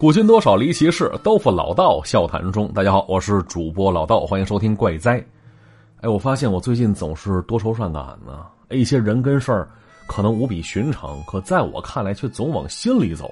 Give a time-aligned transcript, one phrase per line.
[0.00, 2.72] 古今多少离奇事，都付老道笑谈中。
[2.72, 5.22] 大家好，我是主播老道，欢迎收听怪哉。
[6.00, 8.46] 哎，我发现我最近总是多愁善感呢。
[8.70, 9.68] 一些人跟事儿
[10.06, 13.30] 可能无比寻常，可在我看来却总往心里走，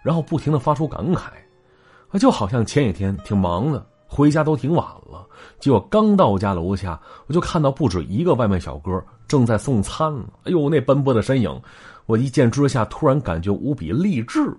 [0.00, 1.22] 然后不停的发出感慨。
[2.20, 5.26] 就好像前几天挺忙的，回家都挺晚了，
[5.58, 10.16] 结果刚到家楼下，我就看到不止一个外卖小哥正在送餐。
[10.44, 11.60] 哎呦，那奔波的身影，
[12.06, 14.56] 我一见之下突然感觉无比励志。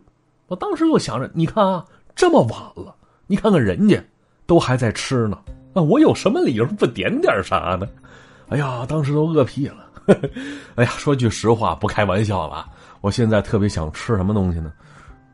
[0.47, 2.95] 我当时就想着，你看啊，这么晚了，
[3.27, 4.01] 你看看人家
[4.45, 5.37] 都还在吃呢，
[5.73, 7.87] 那我有什么理由不点点啥呢？
[8.49, 9.85] 哎呀，当时都饿屁了。
[10.75, 12.65] 哎呀，说句实话，不开玩笑了，
[13.01, 14.71] 我现在特别想吃什么东西呢？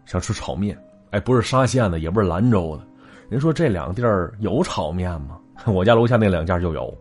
[0.05, 0.77] 想吃炒面。
[1.11, 2.83] 哎，不是沙县的，也不是兰州的。
[3.29, 5.37] 人说这两地儿有炒面吗？
[5.67, 6.91] 我家楼下那两家就有。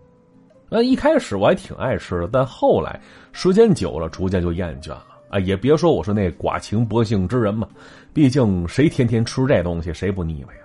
[0.69, 3.01] 那一开始我还挺爱吃的，但后来
[3.33, 5.06] 时间久了，逐渐就厌倦了。
[5.33, 7.67] 啊，也别说我是那寡情薄幸之人嘛，
[8.13, 10.61] 毕竟谁天天吃这东西，谁不腻歪呀？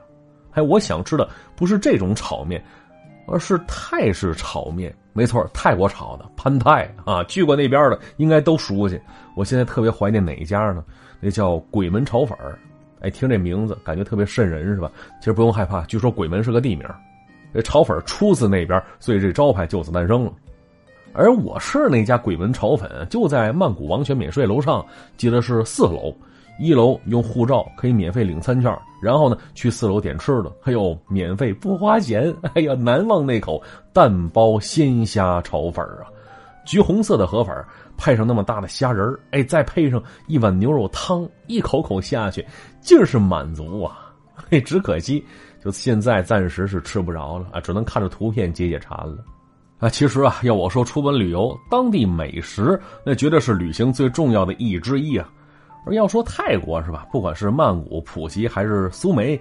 [0.51, 2.61] 哎，我想吃的不是这种炒面，
[3.27, 4.93] 而是泰式炒面。
[5.13, 8.99] 没错，泰国炒的潘泰啊，去过那边的应该都熟悉。
[9.37, 10.83] 我现在特别怀念哪一家呢？
[11.21, 12.37] 那叫鬼门炒粉
[12.99, 14.91] 哎，听这名字感觉特别瘆人是吧？
[15.21, 16.85] 其实不用害怕，据说鬼门是个地名，
[17.53, 20.33] 这炒粉出自那边，所以这招牌就此诞生了。
[21.17, 24.85] 而我是那家鬼门炒粉，就在曼谷王权免税楼上，
[25.17, 26.15] 记得是四楼。
[26.59, 32.31] 一楼用护照可以免费领餐券，然后呢去四楼点吃的，还有免费不花钱。
[32.53, 36.05] 哎呀，难忘那口蛋包鲜虾炒粉啊！
[36.65, 37.65] 橘红色的河粉
[37.97, 42.45] 配上那么大的虾仁哎，再配上一碗牛肉汤，一口口下去
[42.79, 44.13] 尽是满足啊！
[44.51, 45.23] 嘿，只可惜
[45.63, 49.17] 就现在暂时是吃不着了啊，只能看着图片解解馋了。
[49.79, 55.29] 啊，其实啊，要我说出门旅游，当地美食那绝对是旅行最重要的意义之一啊。
[55.85, 59.39] 而要说泰国是吧，不管是曼谷、普吉还是苏梅，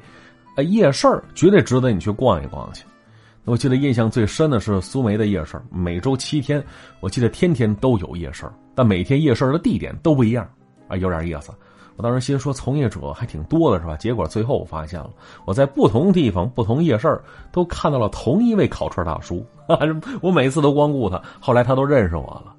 [0.55, 2.85] 啊，夜市绝对值得你去逛一逛去。
[3.47, 6.63] 我记得印象最深的是苏梅的夜市，每周七天，
[7.01, 8.45] 我记得天天都有夜市，
[8.75, 10.49] 但每天夜市的地点都不一样，
[10.89, 11.51] 啊，有点意思。
[11.97, 13.97] 我当时心说，从业者还挺多的是吧？
[13.97, 15.11] 结果最后我发现了，
[15.47, 17.19] 我在不同地方、不同夜市
[17.51, 19.45] 都看到了同一位烤串大叔。
[20.21, 22.55] 我每次都光顾他，后来他都认识我了。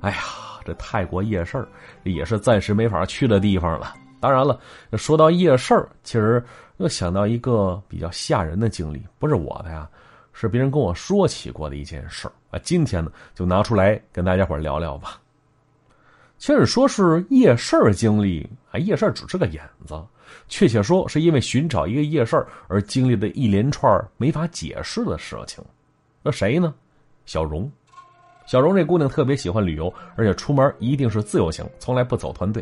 [0.00, 0.18] 哎呀，
[0.64, 1.66] 这泰国夜市
[2.04, 3.94] 也是暂时没法去的地方了。
[4.20, 4.60] 当然了，
[4.92, 6.44] 说到夜市其实
[6.76, 9.88] 又想到一个比较吓人的经历，不是我的呀，
[10.32, 12.60] 是别人跟我说起过的一件事啊。
[12.62, 15.21] 今天呢，就拿出来跟大家伙聊聊吧。
[16.42, 19.94] 其实说是夜市经历，啊，夜市只是个引子。
[20.48, 25.62] 确切说，是因为寻找一个夜市而经历的一连串没法解释的事情。
[26.20, 26.74] 那谁呢？
[27.26, 27.70] 小荣。
[28.44, 32.60] 小荣这姑娘特别喜欢旅游，而且出门一定是自由行，从来不走团队。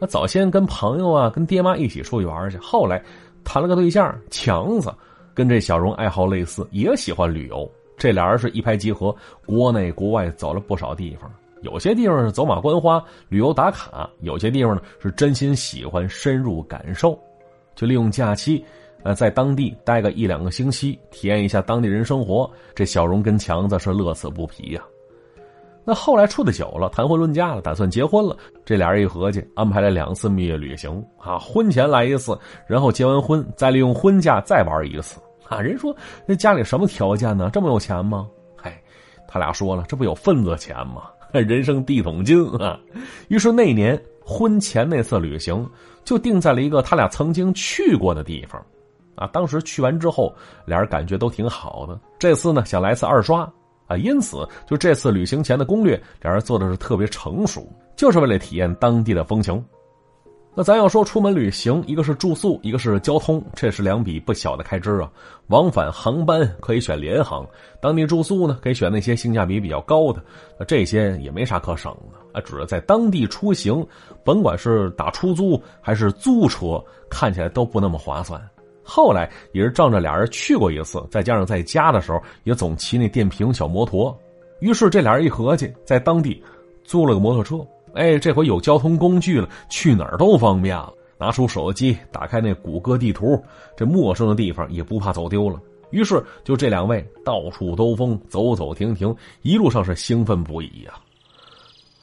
[0.00, 2.56] 那早先跟朋友啊，跟爹妈一起出去玩去。
[2.56, 3.04] 后来
[3.44, 4.90] 谈了个对象强子，
[5.34, 7.70] 跟这小荣爱好类似，也喜欢旅游。
[7.94, 11.30] 这俩人是一拍即合，国内国外走了不少地方。
[11.62, 17.18] 有些地方是走马观花、旅游打卡，有些地方呢是真心喜欢深入感受，
[17.74, 18.64] 就利用假期，
[19.04, 22.50] 呃，在当地待个一两个星期，体验一下当地人生活。
[22.74, 24.82] 这小荣跟强子是乐此不疲呀。
[25.84, 28.36] 那后来处的久了，谈婚论嫁了，打算结婚了。
[28.64, 35.60] 这俩人一合计，安排了两次蜜月旅行啊，婚前来一次，然后结完婚再利用婚假再玩一次啊。
[35.60, 35.94] 人说
[36.26, 37.50] 那家里什么条件呢？
[37.52, 38.28] 这么有钱吗？
[38.56, 38.80] 嗨，
[39.26, 41.10] 他俩说了，这不有份子钱吗？
[41.40, 42.78] 人生第一桶金啊！
[43.28, 45.68] 于是那年婚前那次旅行
[46.04, 48.64] 就定在了一个他俩曾经去过的地方，
[49.14, 50.34] 啊，当时去完之后，
[50.66, 51.98] 俩人感觉都挺好的。
[52.18, 53.50] 这次呢，想来次二刷
[53.86, 57.66] 啊，因此就这次旅行前的攻略，俩人做的是特别成熟，
[57.96, 59.64] 就是为了体验当地的风情。
[60.54, 65.10] 那咱要说出门旅行，一个是住宿，一个是交通，这是两笔不小的开支啊。
[65.46, 67.46] 往返航班可以选联航，
[67.80, 70.22] 当地住宿呢可以选那些性价比比较高的，
[70.68, 72.42] 这些也没啥可省的啊。
[72.44, 73.86] 只是在当地出行，
[74.22, 76.78] 甭管是打出租还是租车，
[77.08, 78.38] 看起来都不那么划算。
[78.82, 84.14] 后来也是仗着俩人去过一次，再加上在家的时候也总骑那电瓶小摩托，
[84.60, 86.42] 于是这俩人一合计，在当地
[86.84, 87.66] 租了个摩托车。
[87.94, 90.92] 哎，这回有交通工具了，去哪儿都方便了。
[91.18, 93.40] 拿出手机，打开那谷歌地图，
[93.76, 95.60] 这陌生的地方也不怕走丢了。
[95.90, 100.94] 于是，就这两位到处兜风，走走停停，一路上是兴奋不已呀。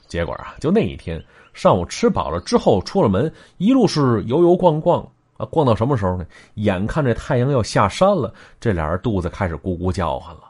[0.08, 1.22] 结果啊，就那一天
[1.54, 5.02] 上午吃饱了之后，出了门，一路是游游逛逛
[5.36, 6.26] 啊，逛到什么时候呢？
[6.54, 10.44] 眼看这太阳要下山了，这俩人肚子开始咕咕叫唤了。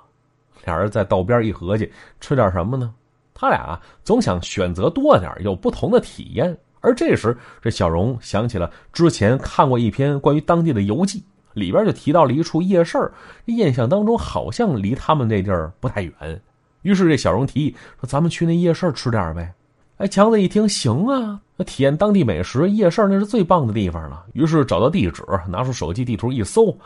[0.65, 2.93] 俩人在道边一合计，吃点什么呢？
[3.39, 13.09] 他俩啊总想选择多点有不同的体验，而这时，这小荣想起了之前看过一篇关于当地的游记，里边就提到了一处夜市
[13.45, 16.41] 印象当中好像离他们那地儿不太远。
[16.81, 19.53] 于是这小荣提议说：“咱们去那夜市吃点呗。”
[19.95, 24.25] 哎，强子一听，行啊，那体验当地美食，夜市那是最棒的地方了。
[24.33, 26.77] 于是找到地址，拿出手机地图一搜，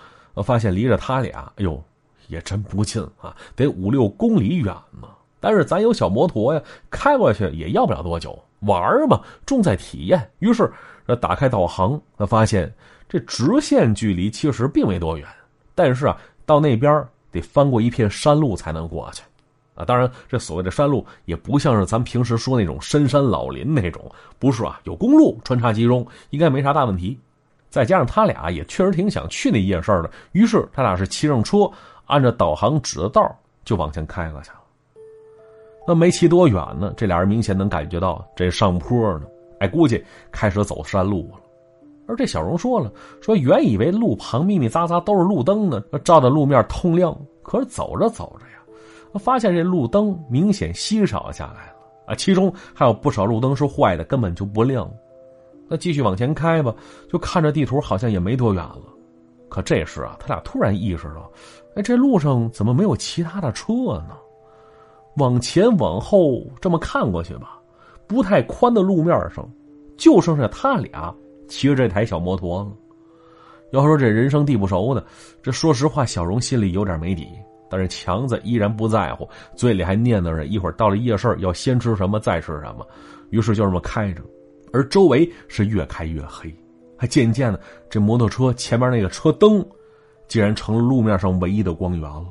[0.43, 1.83] 发现离着他俩，哎呦，
[2.27, 5.07] 也真不近啊，得五六公里远呢。
[5.43, 8.41] 但是咱有小摩托呀，开过去也要不了多久。
[8.61, 10.31] 玩嘛，重在体验。
[10.39, 10.71] 于是，
[11.19, 12.73] 打开导航，他发现
[13.09, 15.27] 这直线距离其实并没多远，
[15.75, 19.21] 但是啊，到那边得翻过一片山路才能过去。
[19.75, 24.09] 啊，当然，这所谓的山路也不像是咱平时说那种深山老林那种，
[24.39, 27.19] 不是啊，有公路穿插其中，应该没啥大问题。
[27.69, 31.69] 再加上他俩也确实挺想去那夜市的，于是他俩是骑上车，
[32.05, 34.62] 按照导航指的道就往前开过去了。
[35.85, 39.25] 那没骑多远呢，这俩人明显能感觉到这上坡呢，
[39.59, 41.39] 哎，估计开始走山路了。
[42.05, 42.91] 而这小荣说了，
[43.21, 49.19] 说原以为路旁密密匝匝都是路灯呢，照着路面通亮，可是走着走着呀。
[49.19, 51.75] 发现这路灯明显稀少下来了
[52.07, 54.89] 啊，其中还有不少路灯是坏的，根本就不亮。
[55.69, 56.73] 那继续往前开吧，
[57.09, 58.83] 就看着地图好像也没多远了。
[59.49, 61.31] 可这时啊，他俩突然意识到，
[61.75, 63.73] 哎，这路上怎么没有其他的车
[64.09, 64.17] 呢？
[65.17, 67.59] 往前往后这么看过去吧，
[68.07, 69.47] 不太宽的路面上，
[69.97, 71.13] 就剩下他俩
[71.47, 72.71] 骑着这台小摩托了。
[73.71, 75.03] 要说这人生地不熟的，
[75.41, 77.27] 这说实话，小荣心里有点没底。
[77.69, 82.85] 但是强子依然不在乎，嘴里还念叨着一会儿到了夜市要先吃什么再吃什么，
[83.31, 84.21] 于是就这么开着，
[84.71, 86.53] 而周围是越开越黑，
[86.95, 87.59] 还渐渐的
[87.89, 89.65] 这摩托车前面那个车灯，
[90.27, 92.27] 竟然成了路面上唯一的光源了。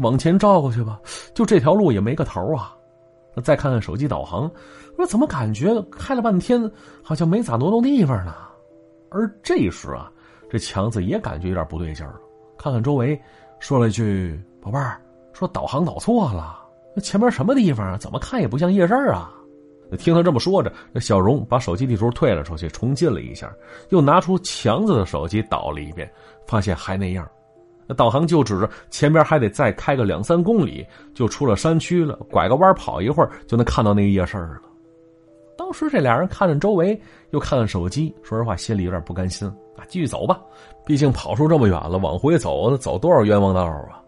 [0.00, 1.00] 往前照过去吧，
[1.34, 2.76] 就这条路也没个头啊。
[3.44, 4.50] 再看看手机导航，
[4.96, 6.70] 说怎么感觉开了半天
[7.02, 8.34] 好像没咋挪动地方呢？
[9.10, 10.10] 而这时啊，
[10.50, 12.20] 这强子也感觉有点不对劲儿了，
[12.58, 13.20] 看看周围，
[13.58, 14.40] 说了一句。
[14.62, 15.00] 宝贝儿，
[15.32, 16.58] 说导航导错了，
[16.94, 17.96] 那前面什么地方啊？
[17.96, 19.32] 怎么看也不像夜市啊！
[19.98, 23.50] 听他这么说着，那小荣把手机地图退了出去，重进了一下，
[23.88, 26.12] 又拿出强子的手机导了一遍，
[26.46, 27.26] 发现还那样。
[27.90, 32.16] 那导航就指着前边还得再开个两三公里，就出了山区了。
[32.30, 34.60] 拐个弯跑一会儿，就能看到那个夜市了。
[35.58, 36.96] 当时这俩人看看周围，
[37.30, 39.82] 又看看手机，说实话心里有点不甘心啊！
[39.88, 40.40] 继续走吧，
[40.86, 44.00] 毕竟跑出这么远了，往回走，那走多少冤枉道啊！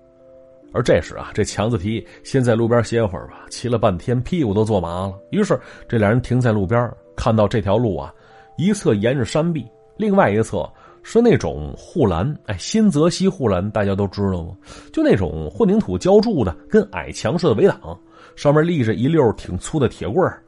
[0.73, 5.15] 而这时啊，这强子提议先在路边歇会儿吧，骑了半天，屁股都坐麻了。
[5.31, 8.15] 于是这俩人停在路边，看到这条路啊，
[8.57, 10.71] 一侧沿着山壁，另外一侧
[11.03, 12.37] 是那种护栏。
[12.47, 14.57] 哎，新泽西护栏大家都知道吗？
[14.93, 17.99] 就那种混凝土浇筑的，跟矮墙似的围挡，
[18.37, 20.43] 上面立着一溜挺粗的铁棍儿。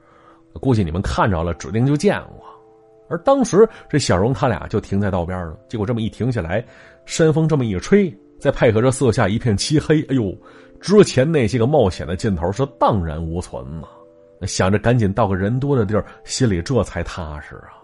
[0.61, 2.45] 估计你们看着了，指定就见过。
[3.09, 6.65] 而当时这小荣他俩就停在道边了，结果这么一停下来，
[7.05, 8.13] 山风这么一吹。
[8.41, 10.37] 再配合着色下一片漆黑，哎呦，
[10.81, 13.87] 之前那些个冒险的劲头是荡然无存呐。
[14.47, 17.84] 想着赶紧到个人多的地儿，心里这才踏实啊。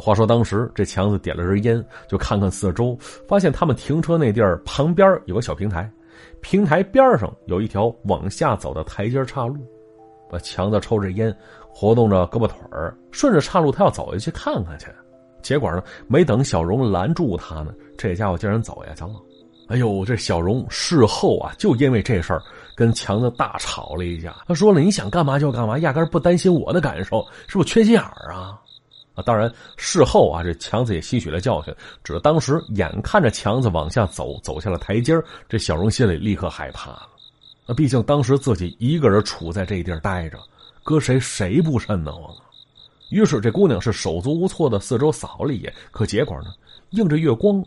[0.00, 2.96] 话说当时这强子点了根烟，就看看四周，
[3.26, 5.90] 发现他们停车那地儿旁边有个小平台，
[6.40, 9.56] 平台边上有一条往下走的台阶岔路。
[10.30, 11.34] 那强子抽着烟，
[11.68, 14.86] 活动着胳膊腿儿，顺着岔路他要走下去看看去。
[15.42, 19.14] 结果呢，没等小荣拦住他呢，这家伙竟然走下去了。
[19.68, 22.42] 哎呦，这小荣事后啊，就因为这事儿
[22.76, 24.34] 跟强子大吵了一架。
[24.46, 28.60] 他说了：“你想干嘛就干嘛，压根不担心我的感受，是不是缺心眼儿啊？”
[29.16, 31.74] 啊，当然事后啊，这强子也吸取了教训。
[32.04, 35.14] 只是当时眼看着强子往下走，走下了台阶
[35.48, 37.08] 这小荣心里立刻害怕了。
[37.66, 40.38] 那毕竟当时自己一个人处在这地儿待着，
[40.84, 42.42] 搁谁谁不瘆得慌啊？
[43.10, 46.52] 于是这姑娘是手足无措的四周扫了一眼，可结果呢？
[46.90, 47.64] 映着月光，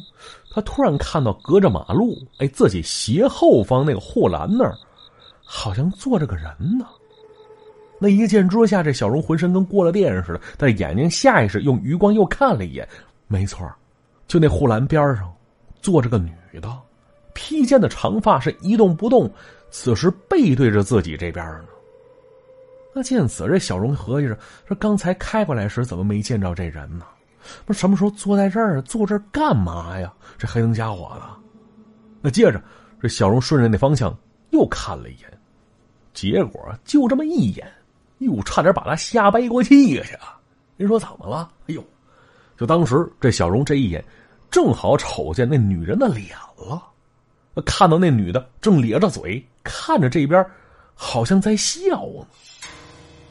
[0.50, 4.78] 她突然看到隔着马路，哎，自己斜后方那个护栏那儿，
[5.44, 6.46] 好像坐着个人
[6.78, 6.86] 呢。
[8.00, 12.88] 那一见之下，这小荣浑身跟过了电似的，但眼睛下意识用余光又看了一眼，
[13.28, 13.70] 没错，
[14.26, 15.32] 就那护栏边上
[15.82, 16.76] 坐着个女的，
[17.34, 19.30] 披肩的长发是一动不动，
[19.70, 21.66] 此时背对着自己这边呢。
[22.94, 24.38] 那见此，这小荣合计着：
[24.68, 27.06] 说刚才开过来时怎么没见着这人呢？
[27.66, 28.82] 不是什么时候坐在这儿？
[28.82, 30.12] 坐这儿干嘛呀？
[30.38, 31.22] 这黑灯瞎火的。
[32.22, 32.62] 那接着，
[33.02, 34.16] 这小荣顺着那方向
[34.50, 35.40] 又看了一眼，
[36.14, 37.66] 结果就这么一眼，
[38.20, 40.38] 哟，差点把他吓背过气去啊！
[40.78, 41.50] 您说怎么了？
[41.68, 41.84] 哎呦，
[42.58, 44.04] 就当时这小荣这一眼，
[44.50, 46.82] 正好瞅见那女人的脸了。
[47.66, 50.46] 看到那女的正咧着嘴看着这边，
[50.94, 52.26] 好像在笑呢。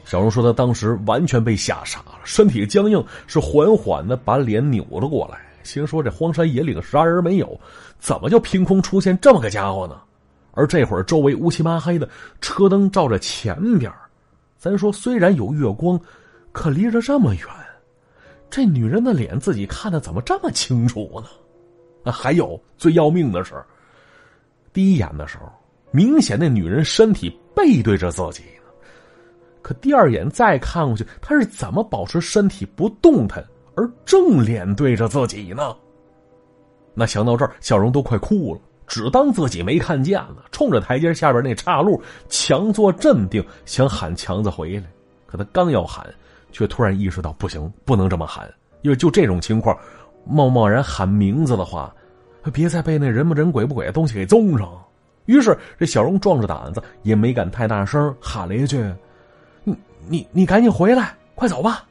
[0.05, 7.59] 小荣说他当时完全被吓傻了，身体僵硬，是缓缓的把脸扭了过来，心说这荒山野岭啥人没有，
[7.99, 9.99] 怎么就凭空出现这么个家伙呢？
[10.51, 12.09] 而这会儿周围乌漆麻黑的，
[12.41, 13.91] 车灯照着前边
[14.59, 15.97] 咱说虽然有月光，
[16.51, 17.45] 可离着这么远，
[18.49, 21.29] 这女人的脸自己看的怎么这么清楚呢？
[22.03, 23.55] 啊，还有最要命的是，
[24.73, 25.49] 第一眼的时候，
[25.91, 28.43] 明显那女人身体背对着自己。
[29.61, 33.41] 可第二眼再看过去，他是怎么保持身体不动弹
[33.75, 35.73] 而正脸对着自己呢？
[36.93, 44.83] 那想到这儿，小荣都快哭了，只当自己没看见了，冲着台阶下边那岔路强作镇定，想喊强子回来。
[45.27, 46.05] 可他刚要喊，
[46.51, 49.77] 却突然意识到不行，不能这么喊，因为就这种情况，
[50.25, 51.95] 贸贸然喊名字的话，
[52.51, 54.67] 别再被那人不人鬼不鬼的东西给踪上。
[55.27, 58.83] 于是这小荣壮着胆子，也没敢太大声喊了一句。
[60.07, 61.85] 你你赶紧回来，快走吧！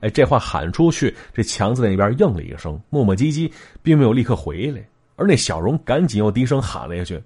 [0.00, 3.50] 哎，这话喊出去，这强子那边应了一声，磨磨唧唧，
[3.82, 4.86] 并没有立刻回来。
[5.16, 7.22] 而那小荣赶紧又低声喊了一句：“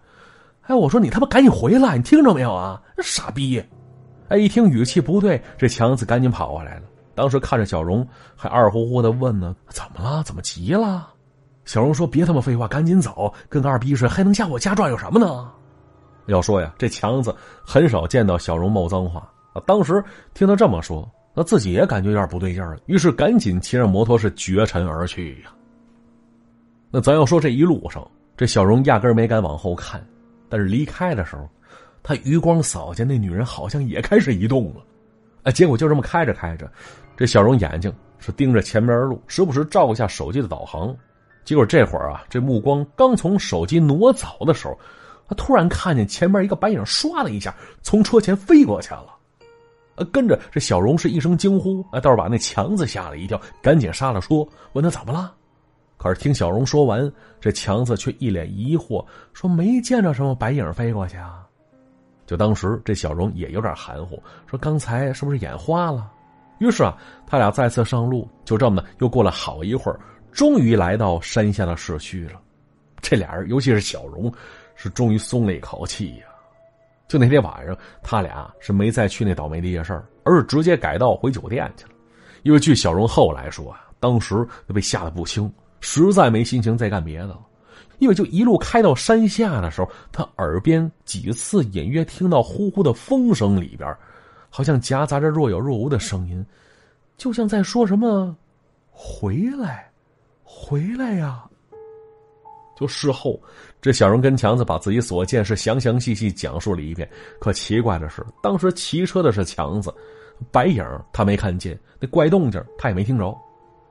[0.63, 2.81] 哎，我说你他妈赶紧回来，你听着没有啊？
[3.03, 3.63] 傻逼！”
[4.29, 6.83] 哎，一听语气不对，这强子赶紧跑过来了。
[7.15, 8.07] 当时看着小荣，
[8.37, 10.23] 还二乎乎的问呢：“怎么了？
[10.23, 11.13] 怎么急了？”
[11.67, 15.51] 小荣说：“别他妈废话，赶紧走，跟个二逼似的，还能加我家转悠什么呢？”
[16.27, 19.29] 要说呀，这强子很少见到小荣冒脏话。
[19.53, 19.61] 啊！
[19.67, 25.51] 当时听他这么说，那自己也感觉有点不对劲了，于是赶紧骑着摩托是绝尘而去呀。
[26.91, 28.05] 那咱要说这一路上，
[28.37, 30.05] 这小荣压根没敢往后看，
[30.49, 31.49] 但是离开的时候，
[32.03, 34.81] 他余光扫见那女人好像也开始移动了，
[35.45, 36.71] 哎，结果就这么开着开着，
[37.17, 40.93] 这小荣眼睛是盯着前面的路，时不时照一下手机的导航，
[41.45, 44.77] 结果这会儿啊，这目光刚从手机挪走的时候，
[45.29, 49.17] 他突然看见前面一个白影唰的一下从车前飞过去了。
[50.13, 55.35] 跟着这小荣是一声惊呼，哎，倒是把那强子吓了一跳，赶紧杀了说：“问他怎么了？”
[56.03, 59.05] 可是听小荣说完，这强子却一脸疑惑，
[59.35, 61.47] 说：“没见着什么白影飞过去啊。”
[62.25, 66.11] 就当时这小荣也有点含糊，说：“刚才是不是眼花了？”
[66.59, 70.01] 于是啊，他俩再次上路，就这么的又过了好一会儿，
[70.33, 72.41] 终于来到山下的市区了。
[73.03, 74.33] 这俩人，尤其是小荣，
[74.77, 76.25] 是终于松了一口气呀。
[77.09, 81.91] 就那天晚上，他俩是没再去那倒霉的夜市而是直接改道回酒店去了。
[82.43, 87.41] 因为据小荣后来说啊，当时被吓得不轻，实在没心情再干别的了。
[87.99, 93.95] 因为就一路开到山下的时候，他耳边几次隐约听到呼呼的风声，里边
[94.49, 96.45] 好像夹杂着若有若无的声音，
[97.19, 98.35] 就像在说什么
[98.91, 99.91] “回来，
[100.43, 101.45] 回来呀”。
[102.75, 103.39] 就事后，
[103.83, 107.07] 这小荣跟强子把自己所见是详详细细讲述了一遍。
[107.39, 109.95] 可奇怪的是，当时骑车的是强子，
[110.51, 110.83] 白影
[111.13, 113.37] 他没看见，那怪动静他也没听着。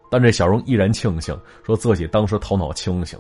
[0.10, 3.20] 但这小荣依然庆幸，说自己当时头脑清醒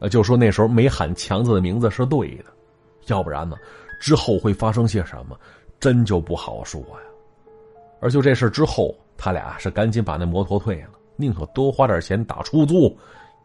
[0.00, 2.46] 了，就说那时候没喊强子的名字是对的，
[3.06, 3.56] 要不然呢，
[4.00, 5.38] 之后会发生些什么，
[5.78, 7.10] 真就不好说呀。
[8.00, 12.96] 而就这事之后，他俩是赶紧把那摩托退了，宁可多花点钱打出租。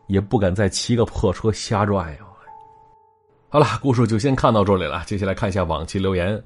[0.08, 2.26] 也不敢再骑个破车瞎转悠。
[3.56, 5.02] 好了，故事就先看到这里了。
[5.06, 6.44] 接下来看一下往期留言。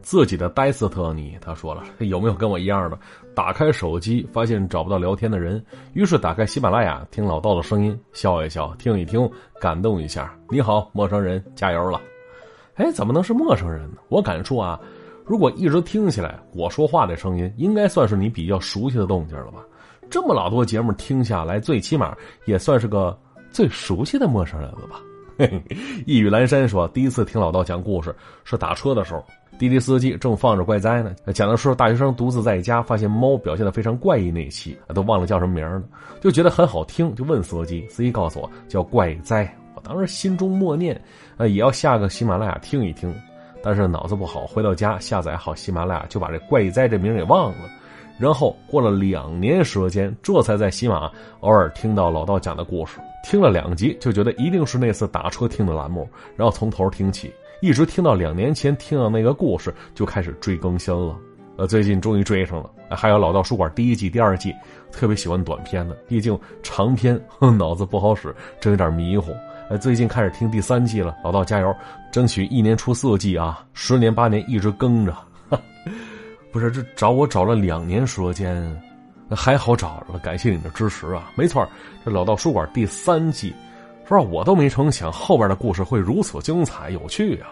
[0.00, 2.96] 自己的戴斯特尼他说了：“有没有跟我一样的？
[3.34, 5.60] 打开手机发现找不到聊天的人，
[5.92, 9.28] 于是打开喜马拉雅听老道的声音，笑一笑，听一听，
[9.60, 10.32] 感动一下。
[10.50, 12.00] 你好，陌生人，加油了！
[12.76, 13.96] 哎，怎么能是陌生人呢？
[14.08, 14.78] 我敢说啊，
[15.26, 19.64] 如果一直听起来我说话的声音，应该算是你比较熟悉的动静了吧？”
[20.08, 23.18] 这么老多节目听下来，最起码也算是个
[23.50, 25.00] 最熟悉的陌生人了吧？
[26.06, 29.24] 一语阑珊说，第一次听老道讲故事是打车的时候，
[29.58, 35.82] 滴滴司机正放着怪哉呢，讲的是大学生独自在家发现猫表现的非常怪异那一期，都忘了叫什么名了，
[36.20, 41.00] 就觉得很好听，就问司机，司机告诉我叫怪哉，我当时心中默念，
[41.36, 43.14] 呃，也要下个喜马拉雅听一听，
[43.62, 47.70] 但是脑子不好，回到家下载好喜马拉雅，就把这怪哉这名给忘了。
[48.18, 51.10] 然后过了两年时间，这才在喜马
[51.40, 61.16] 偶尔听到老道讲的故事，听了两集就觉得一定是那次打车听的栏目，然后从头听起，一直听到两年前听到那个故事就开始追更新了。
[61.56, 62.70] 呃，最近终于追上了。
[62.90, 64.54] 还有老道书馆第一季、第二季，
[64.90, 67.18] 特别喜欢短片的，毕竟长篇
[67.58, 69.32] 脑子不好使，真有点迷糊。
[69.68, 71.74] 呃，最近开始听第三季了，老道加油，
[72.10, 75.14] 争取一年出四季啊，十年八年一直更着。
[76.50, 78.82] 不是这找我找了两年时间，
[79.34, 81.30] 还好找着了，感谢你的支持啊！
[81.34, 81.66] 没错，
[82.04, 83.54] 这老道书馆第三季，
[84.08, 87.48] 说我都没成想后边的故事会如此精彩有趣啊！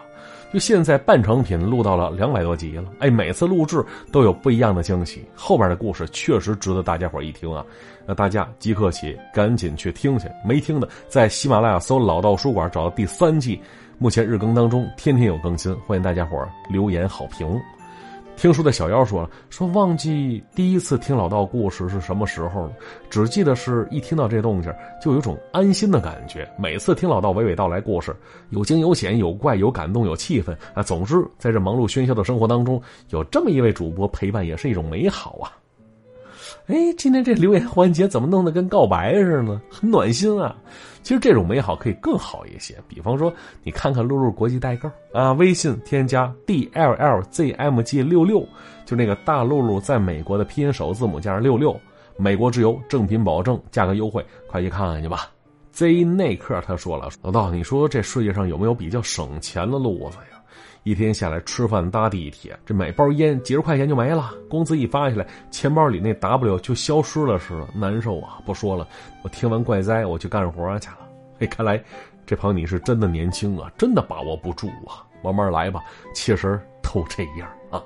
[0.53, 7.65] 就现在半成品录到了两百多集了，哎，每次录制都有不一样的惊喜，后边的故事确实值得大家伙一听啊！
[8.05, 13.61] 那大家即刻起，赶紧去听去，没听的在喜马拉雅搜“老道书馆”找到第三季，
[13.97, 17.47] 目前日更当中，天天有更新，欢迎大家伙留言好评。
[18.41, 22.71] 听书的小妖说了：“说忘记第一次听老道故事是什么时候了，
[23.07, 26.51] 只记得是一听到这动静就有种安心的感觉。
[26.57, 28.15] 每次听老道娓娓道来故事，
[28.49, 30.81] 有惊有险，有怪有感动有气氛啊。
[30.81, 32.81] 总之，在这忙碌喧嚣的生活当中，
[33.11, 35.53] 有这么一位主播陪伴，也是一种美好啊。”
[36.71, 40.55] 哎，今天这留言环节怎么弄得跟告白似的，很暖心啊！
[41.03, 48.47] 其实这种美好可以更好一些，比方说你看看露露国际代购啊，微信添加 d l l z m g 六六，
[48.85, 51.77] 就那个大露露在美国的拼音首字母加上六六，
[52.15, 55.29] 美国直邮，正品保证，价格优惠，快去看看去吧。
[55.73, 60.40] Z 内克他说了，老道，你说这世界上有没有比较省钱的路子呀？
[60.83, 68.39] 一天下来吃饭搭地铁，这买包烟几十块钱就没了，工资一发下来，钱包里那 W 就消失了似的，难受啊！
[68.45, 68.87] 不说了，
[69.21, 70.97] 我听完怪哉，我去干活去了。
[71.39, 71.79] 嘿，看来
[72.25, 75.81] 这朋友你是真的年轻啊，真的把握不住啊，慢慢来吧，
[76.15, 77.83] 其实都这样啊。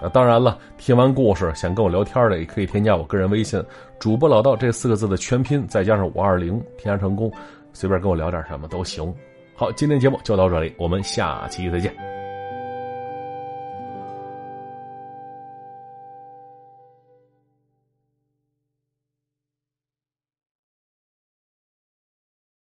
[0.00, 3.62] 啊，当然了，听完故事想跟我聊天的也可以添加我个人微信
[4.00, 7.30] “主播老道”这四个字的全拼，再加上五二零，添加成功，
[7.74, 9.14] 随便跟我聊点什么都行。
[9.54, 12.19] 好，今天节目就到这里，我们下期再见。